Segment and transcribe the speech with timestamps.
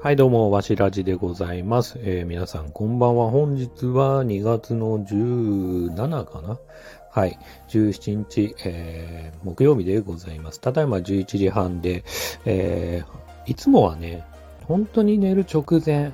[0.00, 1.98] はい、どうも、わしらじでございます。
[2.04, 3.30] えー皆さん、こんばんは。
[3.30, 6.60] 本日は2月の17かな？
[7.10, 7.36] はい、
[7.68, 10.60] 17日、えー木曜日でございます。
[10.60, 12.04] ただいま11時半で、
[12.44, 14.24] えーいつもはね、
[14.66, 16.12] 本当に寝る直前、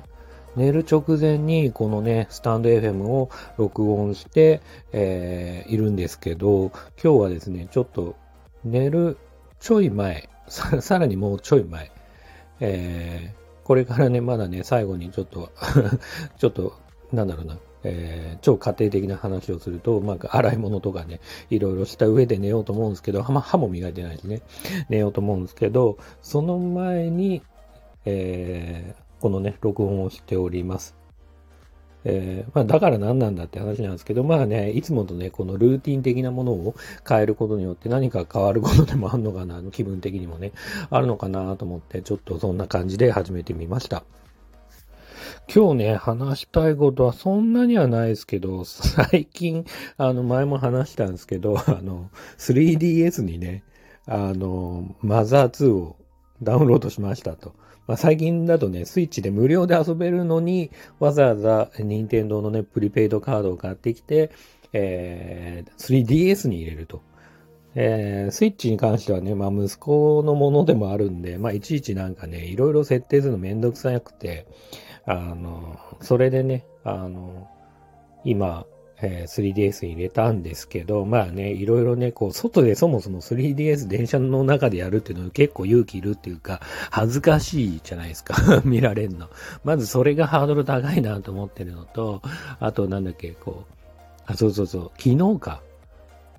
[0.55, 4.61] 寝る直前にこのね、スタンド FM を録音して、
[4.93, 6.71] えーいるんですけど、
[7.03, 8.15] 今日はですね、ちょっと
[8.63, 9.19] 寝る
[9.59, 11.91] ちょい前、さらにもうちょい前、
[12.59, 15.49] えーこれからね、まだね、最後にちょっと、
[16.37, 16.73] ちょっと、
[17.11, 21.19] なんだろうな、えー超家庭的な話をすると、まあ、洗い物とかね、
[21.49, 24.43] いろいろした上で寝ようと思うんですけど、まあ、歯も磨いてないしね、
[24.89, 27.41] 寝ようと思うんですけど、その前に、
[28.05, 30.95] えーこのね、録音をしております。
[32.07, 36.75] えーまあ、だから何なんだって話なんですけど、まあね、いつもとね、このルーティン的なものを
[37.07, 40.51] 変えることによって何か変わることでもあるのかな、気分的にもね、
[40.91, 44.03] あるのかなと思って、ちょっとそんな感じで始めてみました。
[45.53, 49.65] 今日ね、話したいことはそんなにはないですけど、最近、
[49.97, 53.63] あの、前も話したんですけど、あの、3DS にね、
[54.05, 55.97] あの、マザー2を
[56.41, 57.53] ダウンロードしましたと。
[57.87, 64.31] まあ、最近だとね、スイッチで無料で遊べるのに、わざわざ任天堂のね、プリペイドカードを買ってきて、
[64.73, 67.01] えー 3DS に入れると。
[67.75, 74.47] えースイッチに関してはね、まあ息子のものでもあるんで、まあいちいちなんかね、いろいろ設定するのめんどくさくて、
[75.05, 77.47] あの、それでね、あの、
[78.23, 78.65] 今、
[79.01, 88.35] え 3DS 入れたんですけど、まあね、いろいろね、こう、外でそもそも 3DS 電車の中でやるっていうのは結構勇気いるっていうか、恥ずかしいじゃないですか。
[88.63, 89.27] 見られんの。
[89.63, 92.21] まずそれがハードル高いなと思ってるのと、
[92.59, 93.73] あとなんだっけ、こう、
[94.25, 95.61] あ、そうそうそう、昨日か。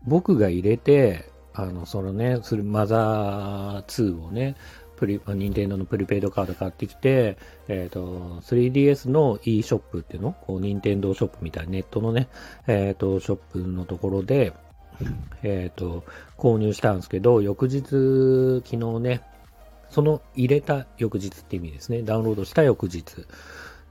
[0.06, 4.56] 僕が入れて、あの、そのね、するマザー2をね、
[4.96, 7.36] プリ、任天堂のプリペイドカード買ってきて、
[7.68, 10.32] えっ、と、3DS の e ショップっていうの？
[10.32, 12.28] こう、任天堂ショップみたいなネットのね、
[12.66, 14.52] えっ、と、ショップのところで、
[15.42, 16.04] えっ、と、
[16.38, 19.22] 購入したんですけど、翌日、昨日ね、
[19.90, 22.02] その入れた翌日って意味ですね。
[22.02, 23.04] ダウンロードした翌日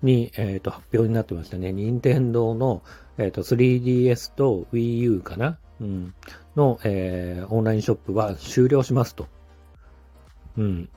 [0.01, 1.71] に、えっ、と、発表になってましたね。
[1.71, 2.83] 任天堂の、
[3.17, 5.57] えっ、と、3DS と Wii U かな？
[5.79, 6.13] うん。
[6.55, 9.27] の、えーオンラインショップは終了しますと。
[10.57, 10.89] うん。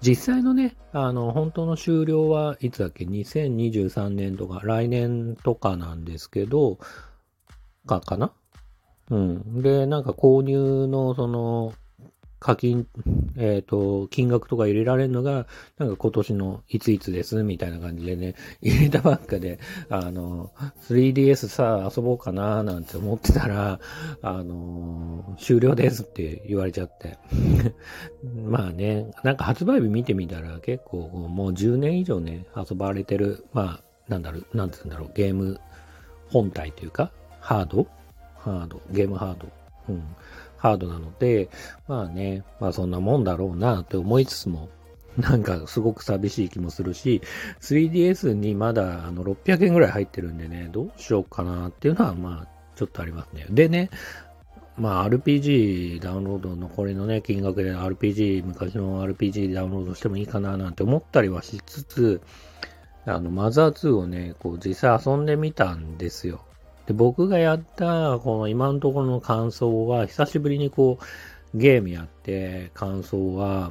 [0.00, 6.78] 実際のね、あの、本当の終了はいつだっけ ?2023 年とか、来年とかなんですけど、
[7.86, 8.32] か、かな？
[9.10, 9.62] うん。
[9.62, 11.74] で、なんか購入の、その、
[12.40, 12.86] 課金、
[13.36, 15.46] えっ、と、金額とか入れられるのが、
[15.78, 20.50] なんか今年のいついつです、みたいな感じでね、入れたばっかで、あの、
[20.88, 23.78] 3DS さあ遊ぼうかななんて思ってたら、
[24.22, 27.18] あの、終了ですって言われちゃって。
[28.24, 35.60] まあね、なんか発売日見てみたら結構もう10年以上ね、遊ばれてる、まあ、なんだろう、なんて言うんだろう、ゲーム
[36.30, 37.86] 本体というか、ハード？
[38.38, 39.59] ハード、ゲームハード？
[39.90, 40.16] うん。
[40.60, 41.48] ハードなので、
[41.88, 44.68] まあね、まあそんなもんだろうなって思いつつも、
[45.16, 47.22] なんかすごく寂しい気もするし、
[47.60, 53.46] 3DS にまだあの600円ぐらい入ってるんでね、どうしようかなっていうのはまあちょっとありますね。
[53.50, 53.90] でね、
[54.76, 62.20] まあ RPG ダウンロード残りのね、金額で RPG、昔の RPG ダウンロードしてもいいかななんて思ったりはしつつ、
[63.06, 66.44] あの、マザー2をね、こう実際遊んでみたんですよ。
[66.90, 73.70] で、僕がやった、この今のところの感想は、久しぶりにこう、ゲームやって、感想は、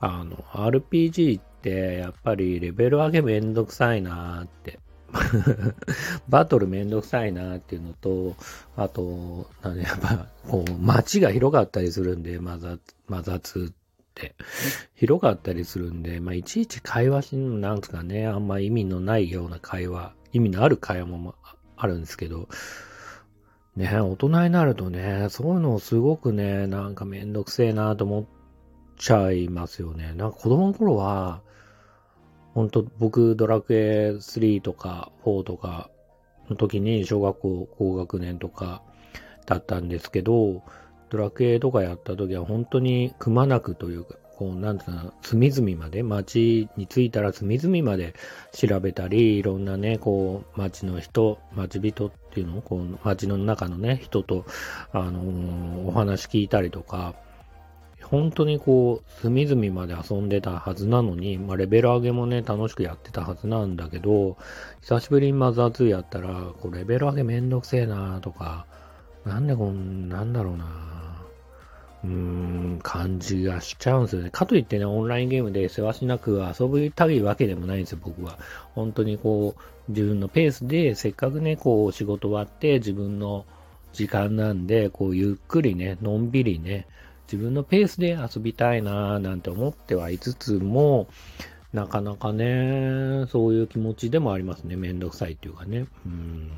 [0.00, 4.78] あの、RPG って、やっぱりレベル上げめんどくさいなーって。
[6.28, 8.34] バトルめんどくさいなーっていうのと、
[8.76, 12.78] あと、なんでやっぱ、こう、街が広かったりするんで、マザー、
[13.08, 13.72] マザー2っ
[14.14, 14.34] て。
[14.94, 21.34] 広かったりするんで、まあ、いちいち会話し、なんすかね、あんま意味のないような会話、意味のある会話も
[21.80, 22.48] あるんですけど、
[23.76, 28.24] ね、大人になるとね、そういうのすごくね、なんかめんどくせえなと思っ
[28.98, 30.12] ちゃいますよね。
[30.14, 31.40] なんか子供の頃は、
[32.52, 35.88] 本当僕、ドラクエ3とか4とか
[36.48, 38.82] の時に小学校高学年とか
[39.46, 40.62] だったんですけど、
[41.08, 48.14] ドラクエとかやった時は本当にくまなくというか、こう、なんていうの、隅々まで、街に着いたら隅々まで
[48.52, 54.46] 調べたり、いろんなね、こう、街の人、街人っていうのをこう、街の中のね、人と、
[54.92, 57.14] あのーお話聞いたりとか、
[58.02, 64.38] 本当にこう、隅々まで遊んでたはずなのに、まあ、レベル上げもね、楽しくやってたはずなんだけど、
[64.80, 66.28] 久しぶりにマザー2やったら、
[66.62, 68.64] こう、レベル上げめんどくせえなとか、
[69.26, 70.64] なんでこん、なんだろうな
[72.04, 72.49] うーん、
[72.80, 74.30] 感じがしちゃうんですよね。
[74.30, 78.38] かといってね、オンラインゲームでせわしなく遊びたいわけでもないんですよ、僕は。
[78.74, 83.44] 本当にこう、自分のペースで、せっかくね、こう、仕事終わって自分の
[83.92, 86.86] 時間なんで、こう、ゆっくりね、のんびりね、
[87.30, 91.08] 自分のペースで遊びたいなぁなんて思ってはいつつも、
[91.72, 94.76] なかなかね、そういう気持ちでもありますね。
[94.76, 95.86] めんどくさいっていうかね。
[96.04, 96.50] うん。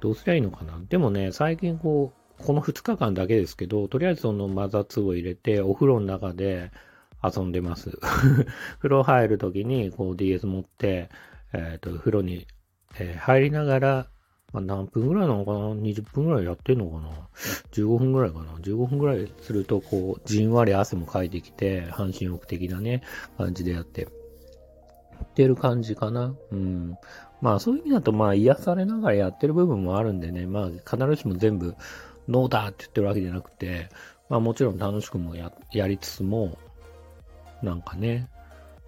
[0.00, 0.78] どうすりゃいいのかな。
[0.90, 6.70] でもね、最近こう、この2日間だけですけど、とりあえずそのマザー2を入れて、お風呂の中で
[7.22, 7.98] 遊んでます。
[8.80, 11.08] 風呂入るときに、こう DS 持って、
[11.52, 12.46] えっ、ー、と、風呂に、
[12.98, 14.06] えー、入りながら、
[14.52, 17.10] まあ、何分ぐらいなのかな ?20 分ぐらいやってんのかな
[17.72, 23.02] ?15 分ぐらいかな ?15 分ぐらいすると、こう、じんわり汗もかいてきて、半身浴的なね、
[23.36, 24.08] 感じでやって、
[25.24, 26.34] ってる感じかな？
[26.52, 26.96] うん。
[27.40, 31.74] まあそういう意味だと、まあ癒されながらやってる部分もあるんでね、まあ必ずしも全部
[32.28, 33.88] ノーだって言ってるわけじゃなくて、
[34.28, 36.58] まあもちろん楽しくもややりつつも、
[37.62, 38.28] なんかね、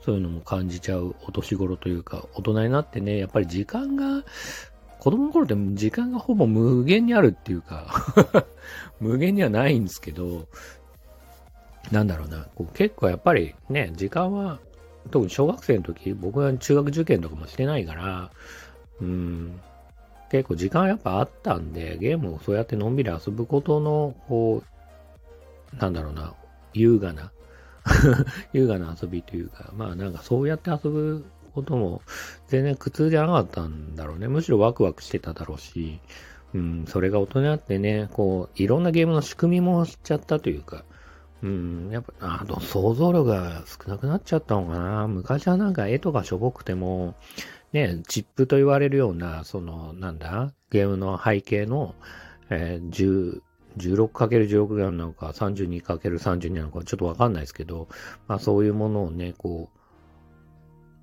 [0.03, 4.25] そういうのも感じちゃうお年頃というか、大人になってね、やっぱり時間が
[4.99, 8.47] 子供の頃って時間がほぼ無限にあるっていうか
[9.01, 10.49] 無限にはないんですけど、
[11.93, 14.59] なんだろうな、こう結構やっぱりね、時間は、
[15.11, 18.31] 特に小学生の時、僕は中学受験とかもしてないから、
[19.01, 19.61] うん、
[20.31, 24.63] 結構時間やっぱあったんで、ゲームをそうやってのんびり遊ぶことの、こ
[25.73, 26.35] う、なんだろうな、
[26.75, 27.31] 優雅な
[28.53, 31.25] 優雅な遊びというか、まあなんかそうやって遊ぶ
[31.55, 32.03] ことも
[32.49, 34.29] 全然苦痛じゃなかったんだろうね。
[34.29, 36.01] むしろワクワクしてただろうし、
[36.55, 40.85] うん、それが大人になってね、こう、いろんなゲームの仕組みも知っちゃったというか、
[41.43, 45.07] うん、やっぱ、あと想像力が少なくなっちゃったのかな。
[45.07, 47.15] 昔はなんか絵とかしょぼくても、
[47.73, 51.95] ね、チップと言われるような、その、なんだ、ゲームの背景の、
[52.51, 53.43] えー、
[53.77, 57.89] 16×16 なのか、32×32 なのか、ちょっとわかんないですけど、
[58.29, 59.71] まあそういうものをね、こ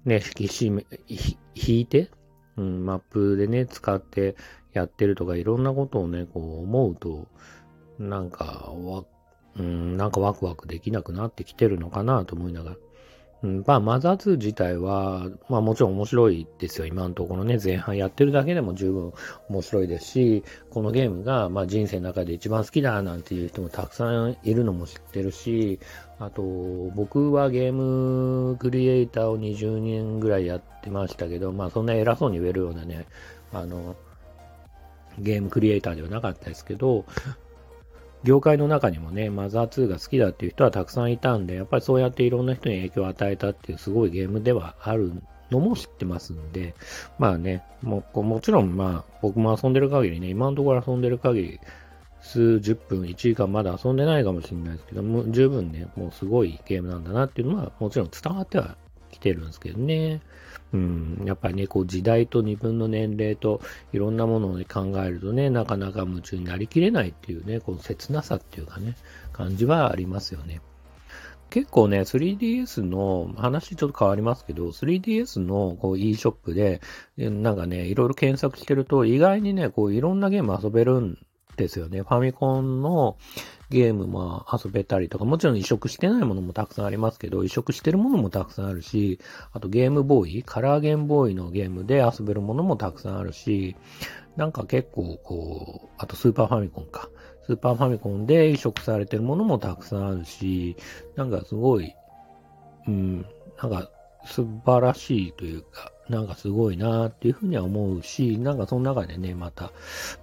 [0.06, 2.10] う、ね、引き締め、引いて、
[2.58, 4.36] うん、マップでね、使って
[4.74, 7.28] やってるとか、いろんなことをね、こう思うと、
[8.00, 9.06] なんか、わ、
[9.58, 12.76] うん、なんかワクワクできなくなってきてるのかなと思いながら。
[13.44, 16.88] うん、まあ、マザー2自体は、まあもちろん面白いですよ。
[16.88, 19.12] 今のところね、前半やってるだけでも十分
[19.50, 25.80] 面白いですし、このゲームが、まあ人生の中で一番好きだなんていう人もたくさんいるのも知ってるし、
[26.20, 26.42] あと、
[26.96, 33.06] 僕はゲームクリエイターを20年ぐらいやってましたけど、まあそんな偉そうに言えるようなね、
[33.52, 33.98] あの、
[35.20, 37.04] ゲームクリエイターではなかったですけど、
[38.24, 45.12] 業界の中にもね、マザー2が好きだっていう人はたくさんいたんで、やっぱりそうやっていろんな人に影響を与えたっていうすごいゲームではある
[45.52, 46.74] のも知ってますんで、
[47.20, 51.60] まあね、ももちろんまあ僕も遊んでる限りね、今のところ遊んでる限り、
[52.22, 58.78] 数十分、1時間まだ遊んでないかもしれないですけども、十分ね、もうすごいゲームなんだなっていうのはもちろん伝わっては
[59.14, 60.22] きてるんですけどね。
[60.74, 63.62] うん、やっぱりね、こう時代と自分の年齢と
[63.94, 68.96] いろんなものを、ね、考えるとね、なかなか夢中になりきれないっていうね、こう切なさっていうかね、
[69.32, 70.62] 感じはありますよね。
[71.52, 76.82] 結構ね、3DS の話ちょっと変わりますけど、3DS のこう e ショップで、
[77.16, 81.20] なんかね、いろいろ検索してると、意外にね、こういろんなゲーム遊べるん
[81.56, 82.02] ですよね。
[82.02, 83.18] ファミコンの
[83.70, 89.20] ゲームも遊べたりとか、もちろん移植してないものもたくさんありますけど、移植してるものもたくさんあるし、
[89.52, 93.76] あとゲームボーイ、カラーゲームボーイのゲームで遊べるものもたくさんあるし、
[94.36, 97.10] なんか結構こう、あとスーパーファミコンか。
[97.46, 100.78] スーパーファミコンで移植されてるものもたくさんあるし、
[101.16, 101.94] なんかすごい、
[102.88, 103.26] うん、
[103.62, 103.90] なんか
[104.26, 109.72] 素晴らしいというか、なんかすごいなっていうふうには思うし、なんかその中でね、また、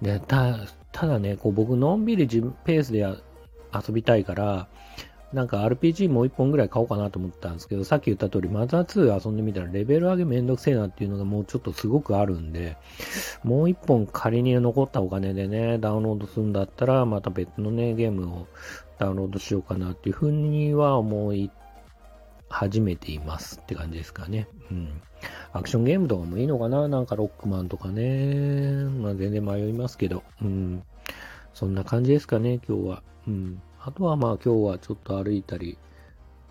[0.03, 0.59] で、た、
[0.93, 4.69] ただね、こう僕のんびりペースで遊びたいから、
[5.33, 12.77] なんか RPG もう一本ぐらい買おうかなと思ったんですけど、さっき言った通り、マザー2遊んでみたらレベル上げめんどくせえなっていうのがもうちょっとすごくあるんで、
[13.45, 18.49] もう一本仮に残ったお金でね、ダウンロードするんだったら、また別のね、ゲームを
[18.99, 21.49] ダウンロードしようかなっていうふうには思い
[22.51, 24.49] 始めていますって感じですかね。
[24.71, 25.01] うん。
[25.53, 26.89] アクションゲームとかもいいのかな？
[26.89, 28.85] なんかロックマンとかね。
[28.85, 30.23] まあ全然迷いますけど。
[30.43, 30.83] うん。
[31.55, 33.03] そんな感じですかね、今日は。
[33.27, 33.63] うん。
[33.81, 35.79] あとはまあ今日はちょっと歩いたり、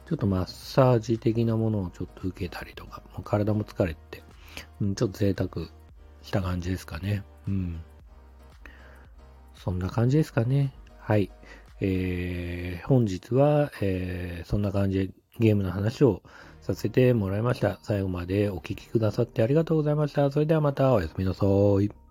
[0.07, 4.23] ちょっとマッサージ的なものをちょっと受けたりとか、もう体も疲れて、
[4.81, 5.67] うん、ちょっと贅沢
[6.21, 7.23] した感じですかね。
[7.47, 7.81] うん。
[9.53, 10.73] そんな感じですかね。
[10.99, 11.31] はい。
[11.81, 16.21] えー、本日は、えー、そんな感じでゲームの話を
[16.61, 17.79] させてもらいました。
[17.81, 20.29] 最後までお聴きくださってありがとうございました。
[20.31, 21.45] それではまたおやすみなさ
[21.81, 22.08] い。